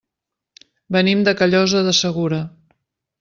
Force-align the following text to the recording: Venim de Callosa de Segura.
Venim 0.95 1.21
de 1.27 1.33
Callosa 1.41 1.83
de 1.91 1.97
Segura. 1.99 2.41